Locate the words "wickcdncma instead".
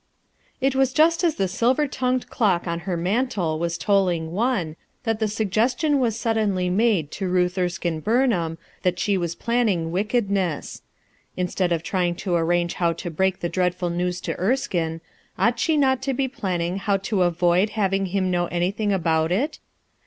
9.91-11.71